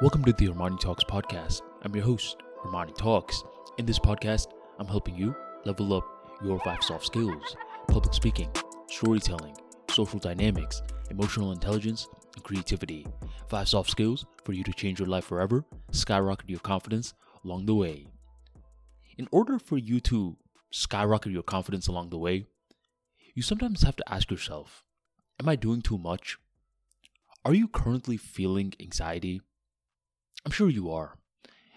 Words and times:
Welcome 0.00 0.22
to 0.26 0.32
the 0.32 0.46
Armani 0.46 0.78
Talks 0.78 1.02
podcast. 1.02 1.62
I'm 1.82 1.92
your 1.92 2.04
host, 2.04 2.36
Armani 2.64 2.96
Talks. 2.96 3.42
In 3.78 3.84
this 3.84 3.98
podcast, 3.98 4.46
I'm 4.78 4.86
helping 4.86 5.16
you 5.16 5.34
level 5.64 5.92
up 5.92 6.04
your 6.40 6.60
five 6.60 6.84
soft 6.84 7.04
skills 7.04 7.56
public 7.88 8.14
speaking, 8.14 8.48
storytelling, 8.88 9.56
social 9.90 10.20
dynamics, 10.20 10.82
emotional 11.10 11.50
intelligence, 11.50 12.06
and 12.36 12.44
creativity. 12.44 13.08
Five 13.48 13.68
soft 13.68 13.90
skills 13.90 14.24
for 14.44 14.52
you 14.52 14.62
to 14.62 14.72
change 14.72 15.00
your 15.00 15.08
life 15.08 15.24
forever, 15.24 15.64
skyrocket 15.90 16.48
your 16.48 16.60
confidence 16.60 17.12
along 17.44 17.66
the 17.66 17.74
way. 17.74 18.06
In 19.16 19.26
order 19.32 19.58
for 19.58 19.78
you 19.78 19.98
to 20.02 20.36
skyrocket 20.70 21.32
your 21.32 21.42
confidence 21.42 21.88
along 21.88 22.10
the 22.10 22.18
way, 22.18 22.46
you 23.34 23.42
sometimes 23.42 23.82
have 23.82 23.96
to 23.96 24.12
ask 24.12 24.30
yourself 24.30 24.84
Am 25.40 25.48
I 25.48 25.56
doing 25.56 25.82
too 25.82 25.98
much? 25.98 26.38
Are 27.44 27.54
you 27.54 27.66
currently 27.66 28.16
feeling 28.16 28.74
anxiety? 28.78 29.40
I'm 30.48 30.52
sure 30.52 30.70
you 30.70 30.90
are. 30.90 31.18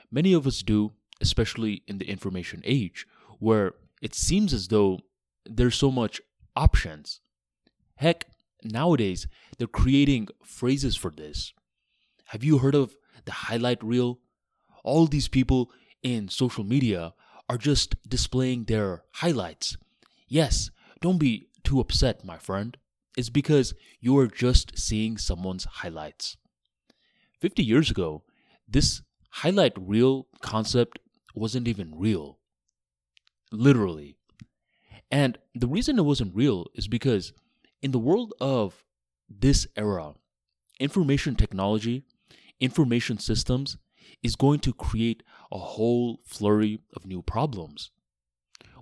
Many 0.10 0.32
of 0.32 0.48
us 0.48 0.62
do, 0.62 0.94
especially 1.20 1.84
in 1.90 1.98
the 1.98 2.08
information 2.10 2.62
age, 2.64 3.06
where 3.38 3.74
it 4.02 4.16
seems 4.16 4.54
as 4.54 4.70
though 4.70 5.02
there's 5.46 5.76
so 5.76 5.92
much 5.92 6.22
options. 6.56 7.20
Heck, 7.96 8.28
nowadays 8.64 9.28
they're 9.58 9.68
creating 9.68 10.30
phrases 10.46 10.96
for 10.96 11.12
this. 11.12 11.52
Have 12.28 12.46
you 12.46 12.60
heard 12.60 12.74
of 12.74 12.96
the 13.26 13.34
highlight 13.34 13.84
reel? 13.84 14.20
All 14.86 15.06
these 15.06 15.28
people 15.28 15.70
in 16.02 16.30
social 16.30 16.64
media 16.64 17.14
are 17.50 17.58
just 17.58 17.98
displaying 18.08 18.64
their 18.64 19.04
highlights. 19.16 19.76
Yes, 20.30 20.72
don't 21.02 21.18
be 21.18 21.50
too 21.66 21.82
upset, 21.82 22.24
my 22.24 22.38
friend. 22.38 22.78
It's 23.18 23.30
because 23.30 23.74
you 24.00 24.18
are 24.18 24.28
just 24.28 24.80
seeing 24.80 25.18
someone's 25.18 25.66
highlights. 25.66 26.38
50 27.42 27.66
years 27.66 27.92
ago, 27.92 28.24
this 28.72 29.02
highlight 29.30 29.74
reel 29.78 30.28
concept 30.42 31.00
wasn't 31.36 31.68
even 31.68 31.94
real. 31.96 32.40
Literally. 33.52 34.16
And 35.12 35.38
the 35.54 35.68
reason 35.68 36.00
it 36.00 36.06
wasn't 36.06 36.36
real 36.36 36.68
is 36.74 36.88
because 36.88 37.34
in 37.82 37.92
the 37.92 38.00
world 38.00 38.34
of 38.40 38.86
this 39.30 39.68
era, 39.76 40.14
information 40.80 41.36
technology, 41.36 42.04
information 42.60 43.18
systems 43.18 43.78
is 44.24 44.36
going 44.36 44.60
to 44.60 44.74
create 44.74 45.24
a 45.52 45.58
whole 45.58 46.20
flurry 46.26 46.80
of 46.96 47.06
new 47.06 47.22
problems. 47.22 47.92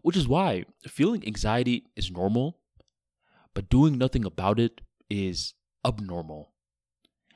Which 0.02 0.16
is 0.16 0.28
why 0.28 0.66
feeling 0.88 1.26
anxiety 1.26 1.86
is 1.96 2.12
normal, 2.12 2.60
but 3.54 3.70
doing 3.70 3.98
nothing 3.98 4.24
about 4.24 4.60
it 4.60 4.82
is 5.10 5.56
abnormal. 5.86 6.54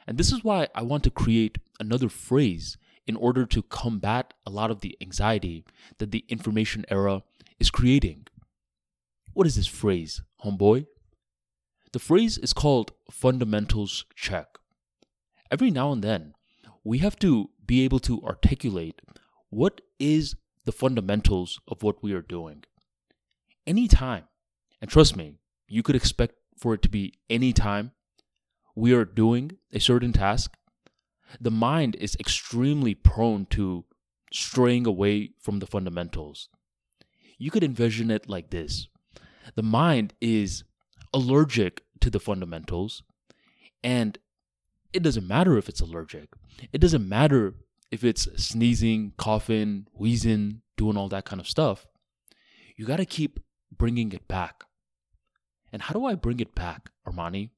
And 0.07 0.17
this 0.17 0.31
is 0.31 0.43
why 0.43 0.67
I 0.75 0.81
want 0.81 1.03
to 1.03 1.09
create 1.09 1.57
another 1.79 2.09
phrase 2.09 2.77
in 3.05 3.15
order 3.15 3.45
to 3.45 3.63
combat 3.63 4.33
a 4.45 4.49
lot 4.49 4.71
of 4.71 4.81
the 4.81 4.97
anxiety 5.01 5.65
that 5.97 6.11
the 6.11 6.25
information 6.29 6.85
era 6.89 7.23
is 7.59 7.69
creating. 7.69 8.27
What 9.33 9.47
is 9.47 9.55
this 9.55 9.67
phrase, 9.67 10.21
homeboy? 10.43 10.85
The 11.91 11.99
phrase 11.99 12.37
is 12.37 12.53
called 12.53 12.91
fundamentals 13.11 14.05
check. 14.15 14.57
Every 15.51 15.69
now 15.69 15.91
and 15.91 16.03
then, 16.03 16.33
we 16.83 16.99
have 16.99 17.17
to 17.19 17.49
be 17.65 17.83
able 17.83 17.99
to 17.99 18.21
articulate 18.23 19.01
what 19.49 19.81
is 19.99 20.35
the 20.65 20.71
fundamentals 20.71 21.59
of 21.67 21.83
what 21.83 22.01
we 22.01 22.13
are 22.13 22.21
doing. 22.21 22.63
Anytime, 23.67 24.23
and 24.81 24.89
trust 24.89 25.15
me, 25.15 25.35
you 25.67 25.83
could 25.83 25.95
expect 25.95 26.35
for 26.57 26.73
it 26.73 26.81
to 26.81 26.89
be 26.89 27.13
any 27.29 27.53
time 27.53 27.91
we 28.75 28.93
are 28.93 29.05
doing 29.05 29.57
a 29.71 29.79
certain 29.79 30.13
task, 30.13 30.55
the 31.39 31.51
mind 31.51 31.95
is 31.95 32.15
extremely 32.19 32.93
prone 32.93 33.45
to 33.47 33.85
straying 34.31 34.87
away 34.87 35.31
from 35.39 35.59
the 35.59 35.67
fundamentals. 35.67 36.49
You 37.37 37.51
could 37.51 37.63
envision 37.63 38.09
it 38.11 38.29
like 38.29 38.49
this 38.49 38.87
the 39.55 39.63
mind 39.63 40.13
is 40.21 40.63
allergic 41.13 41.83
to 42.01 42.09
the 42.09 42.19
fundamentals, 42.19 43.03
and 43.83 44.17
it 44.93 45.03
doesn't 45.03 45.27
matter 45.27 45.57
if 45.57 45.69
it's 45.69 45.81
allergic. 45.81 46.29
It 46.71 46.79
doesn't 46.79 47.07
matter 47.07 47.55
if 47.91 48.03
it's 48.03 48.27
sneezing, 48.43 49.13
coughing, 49.17 49.87
wheezing, 49.93 50.61
doing 50.77 50.97
all 50.97 51.09
that 51.09 51.25
kind 51.25 51.39
of 51.39 51.47
stuff. 51.47 51.85
You 52.75 52.85
got 52.85 52.97
to 52.97 53.05
keep 53.05 53.39
bringing 53.71 54.11
it 54.13 54.27
back. 54.27 54.63
And 55.71 55.81
how 55.81 55.93
do 55.93 56.05
I 56.05 56.15
bring 56.15 56.39
it 56.39 56.55
back, 56.55 56.89
Armani? 57.07 57.49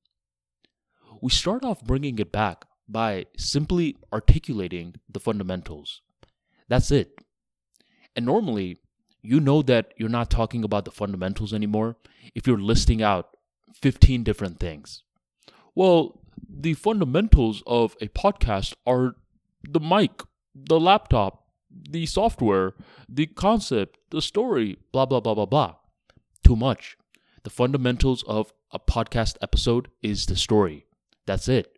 We 1.22 1.32
start 1.32 1.64
off 1.64 1.84
bringing 1.84 2.20
it 2.20 2.32
back 2.32 2.66
by 2.88 3.26
simply 3.38 3.98
articulating 4.14 4.96
the 5.10 5.20
fundamentals. 5.20 6.02
That's 6.68 6.92
it. 6.92 7.20
And 8.16 8.26
normally, 8.26 8.78
you 9.22 9.40
know 9.40 9.62
that 9.64 9.94
you're 9.98 10.10
not 10.10 10.30
talking 10.30 10.64
about 10.64 10.86
the 10.86 10.92
fundamentals 10.92 11.54
anymore 11.54 11.98
if 12.34 12.46
you're 12.46 12.60
listing 12.60 13.02
out 13.02 13.36
15 13.74 14.24
different 14.24 14.60
things. 14.60 15.04
Well, 15.74 16.22
the 16.48 16.74
fundamentals 16.74 17.64
of 17.66 17.96
a 18.02 18.08
podcast 18.10 18.76
are 18.86 19.16
the 19.68 19.80
mic, 19.80 20.22
the 20.54 20.80
laptop, 20.80 21.46
the 21.72 22.06
software, 22.06 22.76
the 23.10 23.26
concept, 23.26 23.98
the 24.12 24.22
story, 24.22 24.78
blah, 24.92 25.06
blah, 25.06 25.20
blah, 25.20 25.34
blah, 25.34 25.46
blah. 25.46 25.76
Too 26.44 26.56
much. 26.56 26.98
The 27.44 27.50
fundamentals 27.50 28.24
of 28.28 28.54
a 28.72 28.80
podcast 28.80 29.38
episode 29.42 29.90
is 30.02 30.28
the 30.28 30.36
story. 30.36 30.85
That's 31.26 31.48
it. 31.48 31.78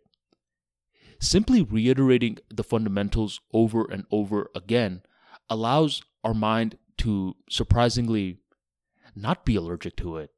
Simply 1.20 1.62
reiterating 1.62 2.38
the 2.48 2.62
fundamentals 2.62 3.40
over 3.52 3.84
and 3.90 4.04
over 4.10 4.50
again 4.54 5.02
allows 5.50 6.02
our 6.22 6.34
mind 6.34 6.78
to 6.98 7.34
surprisingly 7.50 8.38
not 9.16 9.44
be 9.44 9.56
allergic 9.56 9.96
to 9.96 10.18
it. 10.18 10.30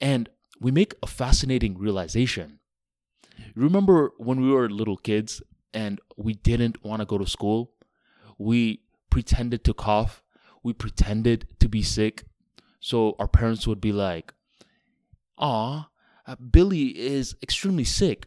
And 0.00 0.28
we 0.60 0.70
make 0.70 0.94
a 1.02 1.06
fascinating 1.06 1.78
realization. 1.78 2.60
Remember 3.54 4.12
when 4.18 4.40
we 4.40 4.50
were 4.50 4.68
little 4.68 4.96
kids 4.96 5.42
and 5.74 6.00
we 6.16 6.34
didn't 6.34 6.84
want 6.84 7.00
to 7.00 7.06
go 7.06 7.18
to 7.18 7.26
school? 7.26 7.72
We 8.38 8.82
pretended 9.10 9.64
to 9.64 9.74
cough, 9.74 10.22
we 10.62 10.72
pretended 10.72 11.46
to 11.60 11.68
be 11.68 11.82
sick, 11.82 12.24
so 12.80 13.16
our 13.18 13.28
parents 13.28 13.66
would 13.66 13.80
be 13.80 13.92
like, 13.92 14.32
Aw, 15.38 15.88
uh, 16.26 16.36
Billy 16.36 16.98
is 16.98 17.36
extremely 17.42 17.84
sick. 17.84 18.26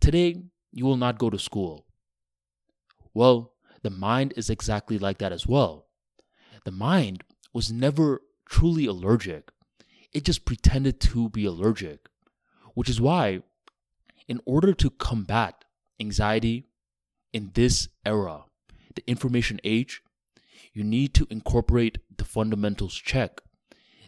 Today, 0.00 0.42
you 0.72 0.84
will 0.84 0.96
not 0.96 1.18
go 1.18 1.30
to 1.30 1.38
school. 1.38 1.86
Well, 3.14 3.52
the 3.82 3.90
mind 3.90 4.34
is 4.36 4.50
exactly 4.50 4.98
like 4.98 5.18
that 5.18 5.32
as 5.32 5.46
well. 5.46 5.86
The 6.64 6.72
mind 6.72 7.22
was 7.52 7.72
never 7.72 8.20
truly 8.48 8.86
allergic, 8.86 9.50
it 10.12 10.24
just 10.24 10.44
pretended 10.44 10.98
to 11.00 11.28
be 11.28 11.44
allergic, 11.44 12.08
which 12.74 12.88
is 12.88 13.00
why, 13.00 13.42
in 14.28 14.40
order 14.46 14.72
to 14.72 14.88
combat 14.88 15.64
anxiety 16.00 16.64
in 17.32 17.50
this 17.54 17.88
era, 18.04 18.44
the 18.94 19.04
information 19.06 19.60
age, 19.62 20.02
you 20.72 20.82
need 20.82 21.12
to 21.14 21.26
incorporate 21.28 21.98
the 22.16 22.24
fundamentals 22.24 22.94
check. 22.94 23.40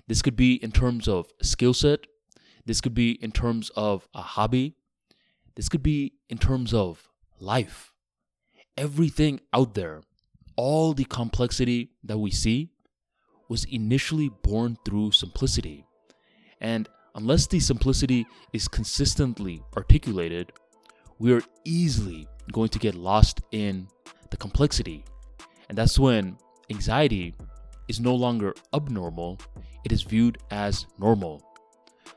This 0.07 0.23
could 0.23 0.37
be 0.37 0.55
in 0.55 0.73
terms 0.73 1.09
of 1.09 1.31
skill 1.43 1.75
set, 1.75 2.07
this 2.69 2.83
could 2.83 2.93
be 2.93 3.13
in 3.13 3.33
terms 3.33 3.71
of 3.77 4.07
a 4.13 4.21
hobby. 4.21 4.75
This 5.57 5.71
could 5.71 5.83
be 5.83 6.13
in 6.29 6.37
terms 6.37 6.75
of 6.75 7.09
life. 7.41 7.95
Everything 8.77 9.41
out 9.55 9.73
there, 9.73 10.03
all 10.55 10.93
the 10.93 11.07
complexity 11.07 11.93
that 12.05 12.19
we 12.19 12.31
see, 12.31 12.69
was 13.49 13.65
initially 13.65 14.29
born 14.43 14.77
through 14.85 15.13
simplicity. 15.13 15.87
And 16.61 16.91
unless 17.15 17.47
the 17.47 17.59
simplicity 17.59 18.27
is 18.53 18.69
consistently 18.69 19.63
articulated, 19.75 20.53
we 21.19 21.33
are 21.33 21.41
easily 21.65 22.29
going 22.53 22.69
to 22.69 22.79
get 22.79 22.95
lost 22.95 23.41
in 23.51 23.89
the 24.29 24.37
complexity. 24.37 25.07
And 25.71 25.79
that's 25.79 25.99
when 25.99 26.37
anxiety 26.69 27.35
is 27.89 27.99
no 27.99 28.15
longer 28.15 28.53
abnormal, 28.75 29.41
it 29.87 29.93
is 29.93 30.03
viewed 30.03 30.37
as 30.51 30.85
normal. 30.99 31.48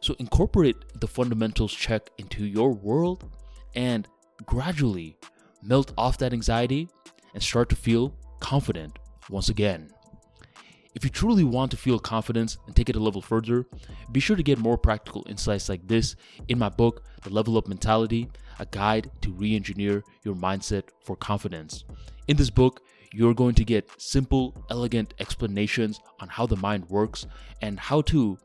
So 0.02 0.16
incorporate 0.18 1.00
the 1.00 1.08
fundamentals 1.08 1.74
check 1.74 2.10
into 2.18 2.46
your 2.46 2.74
world 2.74 3.30
and 3.76 4.08
gradually 4.46 5.16
melt 5.62 5.94
off 5.98 6.18
that 6.18 6.34
anxiety 6.34 6.90
and 7.34 7.42
start 7.42 7.70
to 7.70 7.76
feel 7.76 8.16
confident 8.40 8.98
once 9.30 9.50
again. 9.50 9.90
If 10.96 11.06
you 11.06 11.10
truly 11.10 11.44
want 11.44 11.72
to 11.72 11.78
feel 11.78 12.00
confidence 12.00 12.58
and 12.66 12.76
take 12.76 12.90
it 12.90 12.96
a 12.96 13.00
level 13.00 13.22
further, 13.22 13.66
be 14.12 14.20
sure 14.20 14.36
to 14.36 14.44
get 14.44 14.58
more 14.58 14.78
practical 14.78 15.26
insights 15.30 15.70
like 15.70 15.88
this 15.88 16.16
in 16.50 16.60
my 16.60 16.68
book, 16.68 17.04
The 17.22 17.30
Level 17.30 17.56
Up 17.58 17.68
Mentality 17.68 18.30
A 18.60 18.66
Guide 18.66 19.10
to 19.22 19.32
Re 19.32 19.56
Engineer 19.56 20.04
Your 20.26 20.36
Mindset 20.36 20.84
for 21.06 21.16
Confidence. 21.16 21.86
In 22.28 22.36
this 22.36 22.50
book, 22.50 22.82
you're 23.14 23.34
going 23.34 23.56
to 23.56 23.64
get 23.64 23.90
simple, 24.02 24.66
elegant 24.70 25.14
explanations 25.20 26.00
on 26.20 26.28
how 26.28 26.46
the 26.46 26.58
mind 26.58 26.90
works 26.90 27.26
and 27.62 27.80
how 27.80 28.02
to 28.02 28.38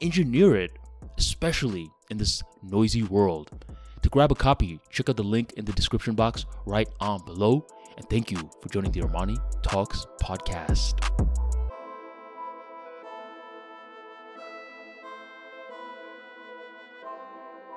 engineer 0.00 0.56
it 0.56 0.72
especially 1.18 1.90
in 2.10 2.18
this 2.18 2.42
noisy 2.62 3.02
world, 3.02 3.50
To 4.02 4.10
grab 4.10 4.30
a 4.30 4.34
copy, 4.34 4.78
check 4.90 5.08
out 5.08 5.16
the 5.16 5.22
link 5.22 5.54
in 5.56 5.64
the 5.64 5.72
description 5.72 6.14
box 6.14 6.44
right 6.66 6.88
on 7.00 7.24
below. 7.24 7.66
And 7.96 8.06
thank 8.10 8.30
you 8.30 8.50
for 8.60 8.68
joining 8.68 8.92
the 8.92 9.00
Armani 9.00 9.38
Talks 9.62 10.06
podcast. 10.20 11.43